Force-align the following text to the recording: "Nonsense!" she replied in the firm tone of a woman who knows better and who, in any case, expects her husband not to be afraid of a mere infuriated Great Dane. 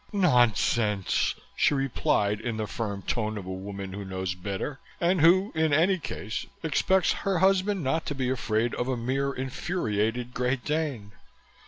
"Nonsense!" 0.11 1.35
she 1.55 1.75
replied 1.75 2.41
in 2.41 2.57
the 2.57 2.65
firm 2.65 3.03
tone 3.03 3.37
of 3.37 3.45
a 3.45 3.51
woman 3.53 3.93
who 3.93 4.03
knows 4.03 4.33
better 4.33 4.79
and 4.99 5.21
who, 5.21 5.51
in 5.53 5.73
any 5.75 5.99
case, 5.99 6.47
expects 6.63 7.11
her 7.13 7.37
husband 7.37 7.83
not 7.83 8.07
to 8.07 8.15
be 8.15 8.27
afraid 8.31 8.73
of 8.73 8.87
a 8.87 8.97
mere 8.97 9.31
infuriated 9.31 10.33
Great 10.33 10.65
Dane. 10.65 11.11